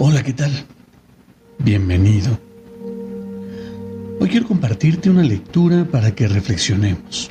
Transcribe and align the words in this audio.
Hola, 0.00 0.22
¿qué 0.22 0.32
tal? 0.32 0.52
Bienvenido. 1.58 2.38
Hoy 4.20 4.28
quiero 4.28 4.46
compartirte 4.46 5.10
una 5.10 5.24
lectura 5.24 5.84
para 5.90 6.14
que 6.14 6.28
reflexionemos. 6.28 7.28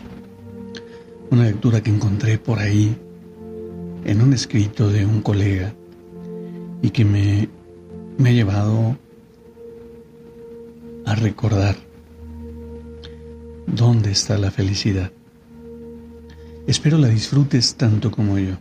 Una 1.31 1.45
lectura 1.45 1.81
que 1.81 1.91
encontré 1.91 2.38
por 2.38 2.59
ahí 2.59 2.94
en 4.03 4.22
un 4.22 4.34
escrito 4.34 4.89
de 4.89 5.05
un 5.05 5.22
colega 5.22 5.73
y 6.81 6.89
que 6.89 7.05
me, 7.05 7.48
me 8.17 8.31
ha 8.31 8.34
llevado 8.34 8.97
a 11.05 11.16
recordar 11.16 11.77
dónde 13.66 14.11
está 14.11 14.38
la 14.38 14.52
felicidad. 14.52 15.13
Espero 16.67 16.97
la 16.97 17.08
disfrutes 17.08 17.75
tanto 17.75 18.11
como 18.11 18.38
yo. 18.38 18.58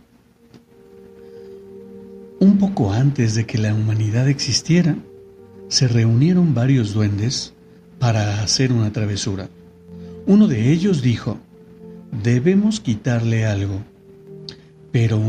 Un 2.39 2.59
poco 2.59 2.93
antes 2.93 3.33
de 3.33 3.45
que 3.45 3.57
la 3.57 3.73
humanidad 3.73 4.27
existiera, 4.27 4.95
se 5.69 5.87
reunieron 5.87 6.53
varios 6.53 6.93
duendes 6.93 7.53
para 7.99 8.43
hacer 8.43 8.71
una 8.71 8.91
travesura. 8.91 9.49
Uno 10.27 10.47
de 10.47 10.71
ellos 10.71 11.01
dijo, 11.01 11.39
debemos 12.23 12.79
quitarle 12.79 13.45
algo. 13.45 13.81
Pero, 14.91 15.19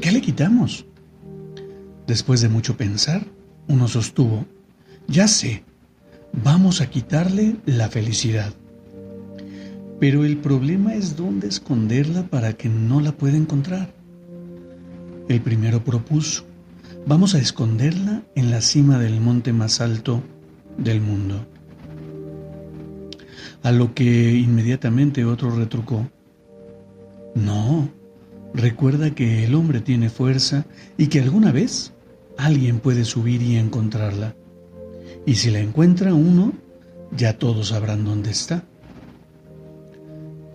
¿qué 0.00 0.12
le 0.12 0.20
quitamos? 0.20 0.86
Después 2.06 2.40
de 2.40 2.48
mucho 2.48 2.76
pensar, 2.76 3.26
uno 3.68 3.88
sostuvo, 3.88 4.46
ya 5.08 5.26
sé, 5.26 5.64
vamos 6.32 6.80
a 6.80 6.88
quitarle 6.88 7.56
la 7.66 7.88
felicidad. 7.88 8.52
Pero 9.98 10.24
el 10.24 10.36
problema 10.36 10.94
es 10.94 11.16
dónde 11.16 11.48
esconderla 11.48 12.24
para 12.24 12.52
que 12.52 12.68
no 12.68 13.00
la 13.00 13.12
pueda 13.12 13.36
encontrar. 13.36 14.01
El 15.28 15.40
primero 15.40 15.84
propuso, 15.84 16.44
vamos 17.06 17.34
a 17.34 17.38
esconderla 17.38 18.22
en 18.34 18.50
la 18.50 18.60
cima 18.60 18.98
del 18.98 19.20
monte 19.20 19.52
más 19.52 19.80
alto 19.80 20.22
del 20.76 21.00
mundo. 21.00 21.46
A 23.62 23.70
lo 23.70 23.94
que 23.94 24.32
inmediatamente 24.32 25.24
otro 25.24 25.50
retrucó, 25.50 26.08
no, 27.34 27.88
recuerda 28.52 29.14
que 29.14 29.44
el 29.44 29.54
hombre 29.54 29.80
tiene 29.80 30.10
fuerza 30.10 30.66
y 30.98 31.06
que 31.06 31.20
alguna 31.20 31.52
vez 31.52 31.92
alguien 32.36 32.80
puede 32.80 33.04
subir 33.04 33.42
y 33.42 33.56
encontrarla. 33.56 34.34
Y 35.24 35.36
si 35.36 35.50
la 35.50 35.60
encuentra 35.60 36.14
uno, 36.14 36.52
ya 37.16 37.38
todos 37.38 37.68
sabrán 37.68 38.04
dónde 38.04 38.30
está. 38.30 38.64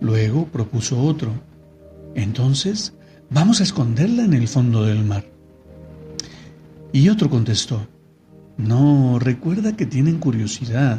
Luego 0.00 0.46
propuso 0.46 1.00
otro, 1.00 1.32
entonces 2.14 2.92
Vamos 3.30 3.60
a 3.60 3.64
esconderla 3.64 4.24
en 4.24 4.32
el 4.32 4.48
fondo 4.48 4.84
del 4.84 5.04
mar. 5.04 5.24
Y 6.92 7.10
otro 7.10 7.28
contestó, 7.28 7.86
no, 8.56 9.18
recuerda 9.18 9.76
que 9.76 9.84
tienen 9.84 10.18
curiosidad. 10.18 10.98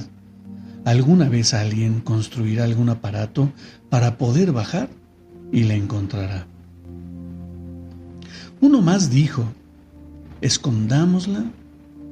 ¿Alguna 0.86 1.28
vez 1.28 1.56
alguien 1.56 2.02
construirá 2.02 2.66
algún 2.66 2.90
aparato 2.90 3.52
para 3.90 4.18
poder 4.18 4.52
bajar 4.52 4.90
y 5.52 5.64
la 5.64 5.74
encontrará? 5.74 6.46
Uno 8.62 8.82
más 8.82 9.10
dijo, 9.10 9.46
escondámosla 10.42 11.46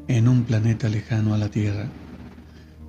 en 0.08 0.28
un 0.28 0.44
planeta 0.44 0.90
lejano 0.90 1.36
a 1.36 1.38
la 1.38 1.50
Tierra. 1.50 1.90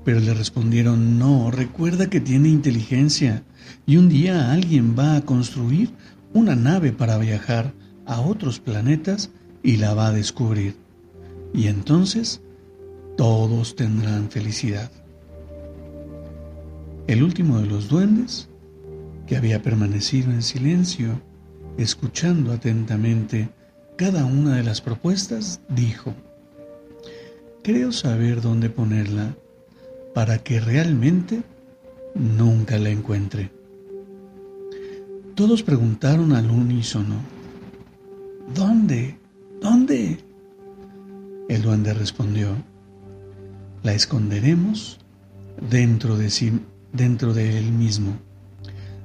Pero 0.04 0.20
le 0.20 0.32
respondieron, 0.32 1.19
no, 1.19 1.50
recuerda 1.50 2.08
que 2.08 2.20
tiene 2.20 2.48
inteligencia 2.48 3.42
y 3.86 3.98
un 3.98 4.08
día 4.08 4.50
alguien 4.50 4.97
va 4.98 5.16
a 5.16 5.20
construir 5.22 5.91
una 6.33 6.55
nave 6.55 6.93
para 6.93 7.19
viajar 7.19 7.72
a 8.06 8.21
otros 8.21 8.61
planetas 8.61 9.31
y 9.62 9.77
la 9.77 9.94
va 9.94 10.09
a 10.09 10.12
descubrir. 10.12 10.77
Y 11.53 11.69
entonces 11.69 12.41
todos 13.16 13.77
tendrán 13.77 14.31
felicidad. 14.31 14.91
El 17.06 17.22
último 17.22 17.59
de 17.59 17.66
los 17.66 17.89
duendes, 17.89 18.49
que 19.27 19.37
había 19.37 19.62
permanecido 19.62 20.31
en 20.31 20.43
silencio, 20.43 21.21
escuchando 21.77 22.53
atentamente 22.53 23.49
cada 23.97 24.25
una 24.25 24.56
de 24.56 24.62
las 24.62 24.81
propuestas, 24.81 25.60
dijo, 25.69 26.15
Creo 27.62 27.93
saber 27.93 28.41
dónde 28.41 28.71
ponerla 28.71 29.34
para 30.15 30.39
que 30.39 30.60
realmente 30.60 31.43
nunca 32.15 32.78
la 32.78 32.91
encuentre. 32.91 33.50
Todos 35.38 35.62
preguntaron 35.62 36.32
al 36.32 36.50
unísono, 36.50 37.15
¿dónde? 38.56 39.16
¿Dónde? 39.62 40.19
El 41.49 41.62
duende 41.62 41.94
respondió, 41.94 42.56
la 43.84 43.93
esconderemos 43.93 44.98
dentro 45.71 46.16
de 46.16 46.31
sí, 46.31 46.60
dentro 46.93 47.34
de 47.34 47.56
él 47.56 47.71
mismo. 47.71 48.19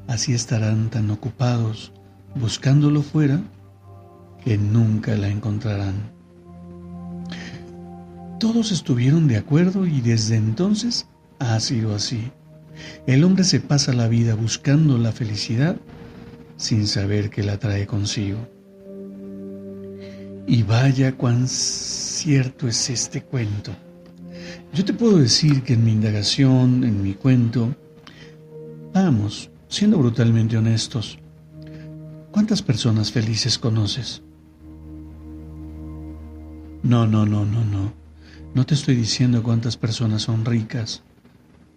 Así 0.07 0.33
estarán 0.33 0.89
tan 0.89 1.11
ocupados 1.11 1.91
buscándolo 2.33 3.03
fuera 3.03 3.39
que 4.43 4.57
nunca 4.57 5.15
la 5.15 5.27
encontrarán. 5.27 5.93
Todos 8.39 8.71
estuvieron 8.71 9.27
de 9.27 9.37
acuerdo 9.37 9.85
y 9.85 10.01
desde 10.01 10.37
entonces 10.37 11.05
ha 11.37 11.59
sido 11.59 11.93
así. 11.93 12.31
El 13.05 13.23
hombre 13.23 13.43
se 13.43 13.59
pasa 13.59 13.93
la 13.93 14.07
vida 14.07 14.33
buscando 14.33 14.97
la 14.97 15.11
felicidad 15.11 15.75
sin 16.57 16.87
saber 16.87 17.29
que 17.29 17.43
la 17.43 17.57
trae 17.57 17.85
consigo. 17.85 18.39
Y 20.45 20.63
vaya 20.63 21.15
cuán 21.15 21.47
cierto 21.47 22.67
es 22.67 22.89
este 22.89 23.23
cuento. 23.23 23.71
Yo 24.73 24.83
te 24.83 24.93
puedo 24.93 25.17
decir 25.17 25.63
que 25.63 25.73
en 25.73 25.83
mi 25.83 25.91
indagación, 25.91 26.83
en 26.83 27.01
mi 27.01 27.13
cuento, 27.13 27.75
vamos, 28.93 29.49
siendo 29.67 29.97
brutalmente 29.97 30.57
honestos, 30.57 31.17
¿cuántas 32.31 32.61
personas 32.61 33.11
felices 33.11 33.57
conoces? 33.57 34.21
No, 36.81 37.07
no, 37.07 37.25
no, 37.25 37.45
no, 37.45 37.63
no. 37.63 37.93
No 38.53 38.65
te 38.65 38.75
estoy 38.75 38.95
diciendo 38.95 39.41
cuántas 39.41 39.77
personas 39.77 40.23
son 40.23 40.43
ricas, 40.43 41.01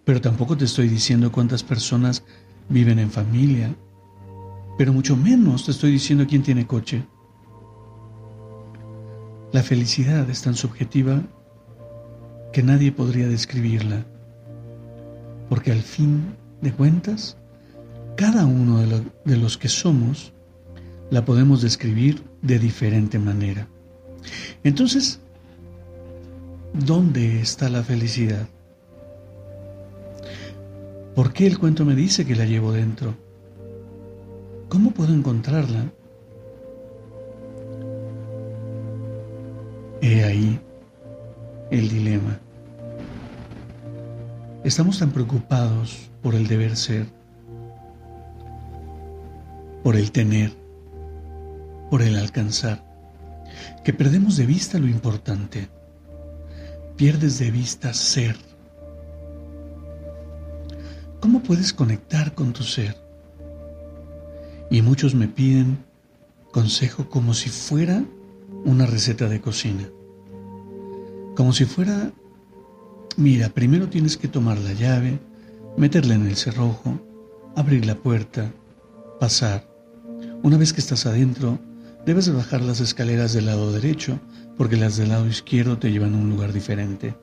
pero 0.04 0.20
tampoco 0.20 0.56
te 0.56 0.64
estoy 0.64 0.88
diciendo 0.88 1.32
cuántas 1.32 1.62
personas 1.62 2.22
viven 2.68 2.98
en 2.98 3.10
familia, 3.10 3.74
pero 4.76 4.92
mucho 4.92 5.16
menos 5.16 5.64
te 5.64 5.70
estoy 5.70 5.92
diciendo 5.92 6.26
quién 6.28 6.42
tiene 6.42 6.66
coche. 6.66 7.04
La 9.52 9.62
felicidad 9.62 10.28
es 10.28 10.42
tan 10.42 10.54
subjetiva 10.54 11.22
que 12.52 12.62
nadie 12.62 12.92
podría 12.92 13.28
describirla, 13.28 14.04
porque 15.48 15.72
al 15.72 15.82
fin 15.82 16.34
de 16.60 16.72
cuentas, 16.72 17.38
cada 18.16 18.44
uno 18.46 18.78
de, 18.78 19.02
de 19.24 19.36
los 19.36 19.56
que 19.56 19.68
somos 19.68 20.32
la 21.10 21.24
podemos 21.24 21.62
describir 21.62 22.22
de 22.42 22.58
diferente 22.58 23.18
manera. 23.18 23.68
Entonces, 24.64 25.20
¿dónde 26.74 27.40
está 27.40 27.68
la 27.68 27.82
felicidad? 27.82 28.48
¿Por 31.14 31.32
qué 31.32 31.46
el 31.46 31.58
cuento 31.58 31.84
me 31.84 31.94
dice 31.94 32.26
que 32.26 32.36
la 32.36 32.44
llevo 32.44 32.72
dentro? 32.72 33.25
¿Cómo 34.76 34.90
puedo 34.90 35.14
encontrarla? 35.14 35.90
He 40.02 40.22
ahí 40.22 40.60
el 41.70 41.88
dilema. 41.88 42.38
Estamos 44.64 44.98
tan 44.98 45.12
preocupados 45.12 46.10
por 46.22 46.34
el 46.34 46.46
deber 46.46 46.76
ser, 46.76 47.06
por 49.82 49.96
el 49.96 50.12
tener, 50.12 50.52
por 51.90 52.02
el 52.02 52.14
alcanzar, 52.14 52.84
que 53.82 53.94
perdemos 53.94 54.36
de 54.36 54.44
vista 54.44 54.78
lo 54.78 54.88
importante. 54.88 55.70
Pierdes 56.96 57.38
de 57.38 57.50
vista 57.50 57.94
ser. 57.94 58.36
¿Cómo 61.18 61.42
puedes 61.42 61.72
conectar 61.72 62.34
con 62.34 62.52
tu 62.52 62.62
ser? 62.62 63.05
Y 64.70 64.82
muchos 64.82 65.14
me 65.14 65.28
piden 65.28 65.78
consejo 66.52 67.08
como 67.08 67.34
si 67.34 67.50
fuera 67.50 68.04
una 68.64 68.86
receta 68.86 69.28
de 69.28 69.40
cocina. 69.40 69.88
Como 71.36 71.52
si 71.52 71.64
fuera, 71.66 72.12
mira, 73.16 73.50
primero 73.50 73.88
tienes 73.88 74.16
que 74.16 74.28
tomar 74.28 74.58
la 74.58 74.72
llave, 74.72 75.20
meterla 75.76 76.14
en 76.14 76.26
el 76.26 76.36
cerrojo, 76.36 76.98
abrir 77.54 77.86
la 77.86 77.94
puerta, 77.94 78.52
pasar. 79.20 79.68
Una 80.42 80.56
vez 80.56 80.72
que 80.72 80.80
estás 80.80 81.06
adentro, 81.06 81.58
debes 82.04 82.32
bajar 82.32 82.62
las 82.62 82.80
escaleras 82.80 83.32
del 83.32 83.46
lado 83.46 83.72
derecho 83.72 84.18
porque 84.56 84.76
las 84.76 84.96
del 84.96 85.10
lado 85.10 85.26
izquierdo 85.26 85.78
te 85.78 85.90
llevan 85.90 86.14
a 86.14 86.18
un 86.18 86.30
lugar 86.30 86.52
diferente. 86.52 87.14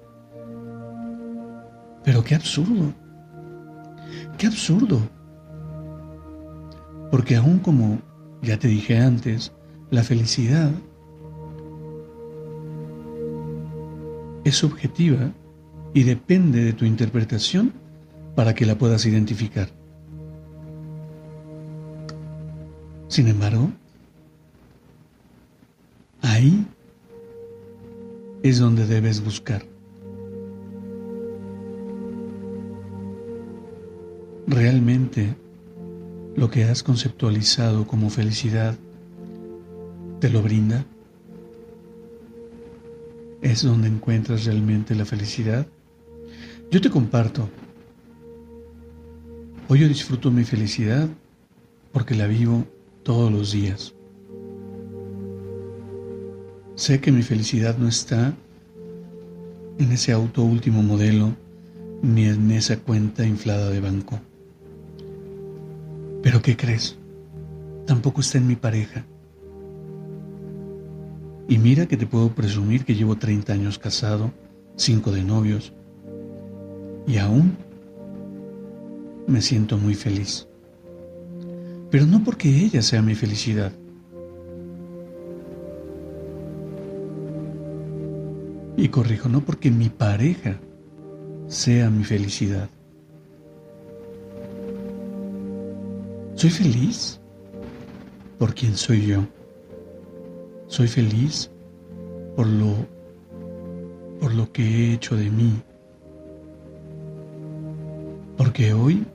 Pero 2.04 2.24
qué 2.24 2.36
absurdo. 2.36 2.94
Qué 4.38 4.48
absurdo. 4.48 5.02
Porque 7.14 7.36
aún 7.36 7.60
como 7.60 8.00
ya 8.42 8.58
te 8.58 8.68
dije 8.68 8.98
antes, 8.98 9.52
la 9.92 10.02
felicidad 10.02 10.72
es 14.44 14.56
subjetiva 14.56 15.32
y 15.94 16.06
depende 16.06 16.64
de 16.64 16.74
tu 16.74 16.86
interpretación 16.86 17.72
para 18.34 18.56
que 18.56 18.66
la 18.66 18.80
puedas 18.80 19.06
identificar. 19.06 19.70
Sin 23.10 23.28
embargo, 23.28 23.70
ahí 26.24 26.66
es 28.42 28.58
donde 28.58 28.88
debes 28.88 29.24
buscar. 29.24 29.64
¿Realmente 34.48 35.43
lo 36.36 36.50
que 36.50 36.64
has 36.64 36.84
conceptualizado 36.84 37.86
como 37.86 38.10
felicidad 38.10 38.76
te 40.20 40.30
lo 40.30 40.42
brinda? 40.42 40.86
¿Es 43.42 43.64
donde 43.64 43.88
encuentras 43.88 44.46
realmente 44.46 44.96
la 44.96 45.06
felicidad? 45.06 45.68
Yo 46.72 46.82
te 46.82 46.90
comparto. 46.90 47.50
Hoy 49.68 49.80
yo 49.80 49.88
disfruto 49.88 50.32
mi 50.32 50.44
felicidad 50.44 51.08
porque 51.92 52.16
la 52.16 52.28
vivo 52.28 52.66
todos 53.04 53.32
los 53.32 53.52
días. 53.52 53.94
Sé 56.76 57.00
que 57.00 57.12
mi 57.12 57.22
felicidad 57.22 57.78
no 57.78 57.88
está 57.88 58.34
en 59.78 59.92
ese 59.92 60.12
auto 60.12 60.44
último 60.44 60.82
modelo 60.82 61.36
ni 62.02 62.26
en 62.26 62.52
esa 62.52 62.78
cuenta 62.80 63.26
inflada 63.26 63.70
de 63.70 63.80
banco. 63.80 64.20
Pero 66.24 66.42
¿qué 66.42 66.58
crees? 66.58 66.98
Tampoco 67.86 68.22
está 68.22 68.40
en 68.40 68.48
mi 68.48 68.56
pareja. 68.56 69.06
Y 71.48 71.60
mira 71.60 71.86
que 71.86 71.98
te 71.98 72.08
puedo 72.08 72.34
presumir 72.34 72.86
que 72.86 72.96
llevo 72.96 73.18
30 73.18 73.54
años 73.54 73.78
casado, 73.78 74.32
5 74.78 75.12
de 75.12 75.24
novios, 75.24 75.74
y 77.06 77.18
aún 77.18 77.56
me 79.28 79.42
siento 79.42 79.78
muy 79.78 79.94
feliz. 79.94 80.48
Pero 81.92 82.08
no 82.08 82.24
porque 82.24 82.50
ella 82.50 82.82
sea 82.82 83.04
mi 83.04 83.14
felicidad, 83.14 83.72
Y 88.84 88.90
corrijo, 88.90 89.30
no 89.30 89.40
porque 89.42 89.72
mi 89.72 89.90
pareja 89.90 90.58
sea 91.48 91.90
mi 91.90 92.04
felicidad. 92.04 92.70
Soy 96.44 96.52
feliz 96.52 97.22
por 98.38 98.54
quien 98.54 98.76
soy 98.76 99.08
yo. 99.08 99.26
Soy 100.68 100.90
feliz 100.90 101.50
por 102.36 102.48
lo 102.48 102.86
por 104.20 104.34
lo 104.34 104.52
que 104.52 104.62
he 104.62 104.94
hecho 104.94 105.16
de 105.16 105.30
mí. 105.30 105.54
Porque 108.36 108.74
hoy 108.74 109.06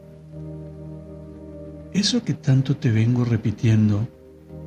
eso 1.92 2.22
que 2.22 2.32
tanto 2.32 2.78
te 2.78 2.90
vengo 2.90 3.26
repitiendo 3.26 4.08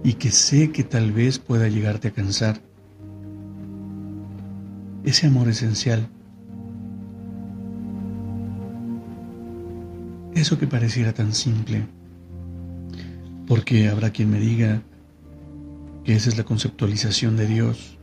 y 0.04 0.14
que 0.14 0.30
sé 0.30 0.72
que 0.72 0.84
tal 0.84 1.12
vez 1.12 1.40
pueda 1.40 1.68
llegarte 1.68 2.10
a 2.10 2.12
cansar, 2.12 2.62
ese 5.04 5.26
amor 5.26 5.48
esencial. 5.48 6.08
Eso 10.36 10.60
que 10.60 10.68
pareciera 10.68 11.12
tan 11.12 11.34
simple, 11.34 11.88
porque 13.52 13.90
habrá 13.90 14.12
quien 14.12 14.30
me 14.32 14.40
diga 14.40 14.82
que 16.06 16.16
esa 16.16 16.30
es 16.30 16.38
la 16.38 16.46
conceptualización 16.46 17.36
de 17.36 17.48
Dios 17.48 17.98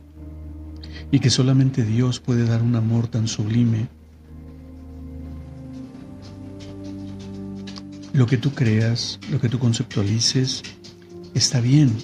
y 1.09 1.21
que 1.21 1.31
solamente 1.31 1.83
Dios 1.83 2.19
puede 2.19 2.45
dar 2.45 2.61
un 2.61 2.75
amor 2.75 3.07
tan 3.07 3.27
sublime. 3.27 3.87
Lo 8.13 8.27
que 8.27 8.37
tú 8.37 8.51
creas, 8.51 9.19
lo 9.31 9.41
que 9.41 9.49
tú 9.49 9.57
conceptualices, 9.57 10.61
está 11.33 11.61
bien 11.61 11.97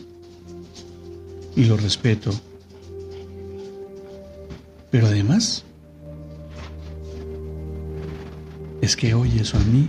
y 1.56 1.66
lo 1.66 1.78
respeto. 1.78 2.32
Pero 4.90 5.06
además, 5.06 5.66
es 8.82 8.96
que 8.96 9.14
hoy 9.14 9.38
eso 9.38 9.58
a 9.58 9.64
mí, 9.66 9.88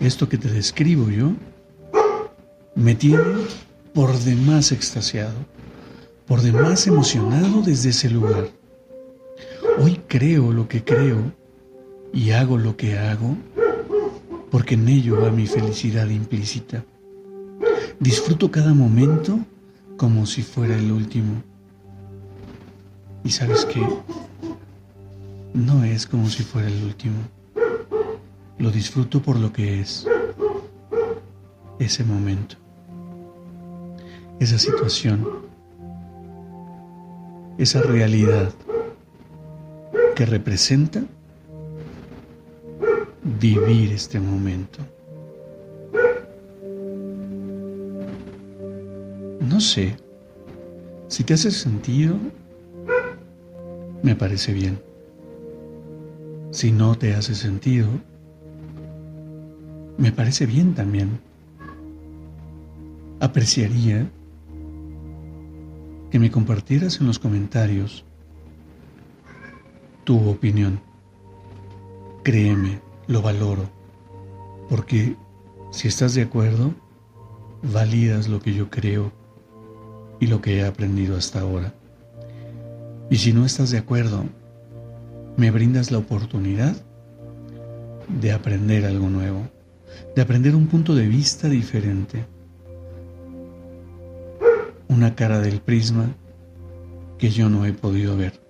esto 0.00 0.26
que 0.30 0.38
te 0.38 0.48
describo 0.48 1.10
yo, 1.10 1.34
me 2.74 2.94
tiene 2.94 3.46
por 3.92 4.18
demás 4.18 4.72
extasiado, 4.72 5.34
por 6.26 6.42
demás 6.42 6.86
emocionado 6.86 7.62
desde 7.62 7.90
ese 7.90 8.10
lugar. 8.10 8.48
Hoy 9.78 10.00
creo 10.08 10.52
lo 10.52 10.68
que 10.68 10.84
creo 10.84 11.32
y 12.12 12.30
hago 12.30 12.58
lo 12.58 12.76
que 12.76 12.98
hago 12.98 13.36
porque 14.50 14.74
en 14.74 14.88
ello 14.88 15.20
va 15.20 15.30
mi 15.30 15.48
felicidad 15.48 16.08
implícita. 16.08 16.84
Disfruto 17.98 18.52
cada 18.52 18.72
momento 18.72 19.40
como 19.96 20.26
si 20.26 20.42
fuera 20.42 20.76
el 20.76 20.92
último. 20.92 21.42
Y 23.24 23.30
sabes 23.30 23.64
qué? 23.64 23.84
No 25.54 25.82
es 25.82 26.06
como 26.06 26.28
si 26.28 26.44
fuera 26.44 26.68
el 26.68 26.84
último. 26.84 27.16
Lo 28.58 28.70
disfruto 28.70 29.20
por 29.20 29.40
lo 29.40 29.52
que 29.52 29.80
es. 29.80 30.06
Ese 31.80 32.04
momento. 32.04 32.63
Esa 34.40 34.58
situación. 34.58 35.26
Esa 37.58 37.82
realidad 37.82 38.52
que 40.16 40.26
representa 40.26 41.02
vivir 43.40 43.92
este 43.92 44.20
momento. 44.20 44.80
No 49.40 49.60
sé 49.60 49.96
si 51.08 51.22
te 51.22 51.34
hace 51.34 51.50
sentido 51.50 52.16
me 54.04 54.14
parece 54.14 54.52
bien. 54.52 54.78
Si 56.50 56.70
no 56.70 56.94
te 56.94 57.14
hace 57.14 57.34
sentido, 57.34 57.88
me 59.96 60.12
parece 60.12 60.44
bien 60.44 60.74
también. 60.74 61.18
Apreciaría 63.18 64.06
que 66.14 66.20
me 66.20 66.30
compartieras 66.30 67.00
en 67.00 67.08
los 67.08 67.18
comentarios 67.18 68.04
tu 70.04 70.28
opinión. 70.28 70.78
Créeme, 72.22 72.78
lo 73.08 73.20
valoro, 73.20 73.68
porque 74.68 75.16
si 75.72 75.88
estás 75.88 76.14
de 76.14 76.22
acuerdo, 76.22 76.72
validas 77.64 78.28
lo 78.28 78.38
que 78.38 78.54
yo 78.54 78.70
creo 78.70 79.10
y 80.20 80.28
lo 80.28 80.40
que 80.40 80.58
he 80.58 80.64
aprendido 80.64 81.16
hasta 81.16 81.40
ahora. 81.40 81.74
Y 83.10 83.16
si 83.16 83.32
no 83.32 83.44
estás 83.44 83.72
de 83.72 83.78
acuerdo, 83.78 84.24
me 85.36 85.50
brindas 85.50 85.90
la 85.90 85.98
oportunidad 85.98 86.76
de 88.20 88.30
aprender 88.30 88.84
algo 88.84 89.10
nuevo, 89.10 89.48
de 90.14 90.22
aprender 90.22 90.54
un 90.54 90.68
punto 90.68 90.94
de 90.94 91.08
vista 91.08 91.48
diferente, 91.48 92.24
una 95.04 95.14
cara 95.14 95.38
del 95.38 95.60
prisma 95.60 96.06
que 97.18 97.28
yo 97.28 97.50
no 97.50 97.66
he 97.66 97.74
podido 97.74 98.16
ver. 98.16 98.40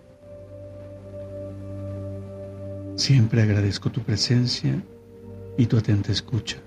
Siempre 2.94 3.42
agradezco 3.42 3.90
tu 3.90 4.02
presencia 4.02 4.80
y 5.58 5.66
tu 5.66 5.76
atenta 5.76 6.12
escucha. 6.12 6.58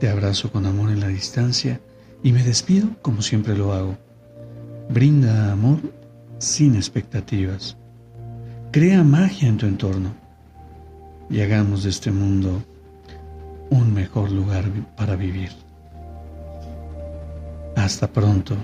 Te 0.00 0.08
abrazo 0.08 0.50
con 0.50 0.64
amor 0.64 0.88
en 0.88 1.00
la 1.00 1.08
distancia 1.08 1.82
y 2.22 2.32
me 2.32 2.42
despido 2.42 2.88
como 3.02 3.20
siempre 3.20 3.54
lo 3.54 3.74
hago 3.74 3.94
Brinda 4.88 5.52
amor 5.52 5.80
sin 6.38 6.76
expectativas. 6.76 7.76
Crea 8.72 9.04
magia 9.04 9.50
en 9.50 9.58
tu 9.58 9.66
entorno 9.66 10.14
y 11.28 11.42
hagamos 11.42 11.82
de 11.82 11.90
este 11.90 12.10
mundo 12.10 12.64
un 13.68 13.92
mejor 13.92 14.32
lugar 14.32 14.64
para 14.96 15.14
vivir. 15.14 15.63
Hasta 17.84 18.08
pronto. 18.08 18.56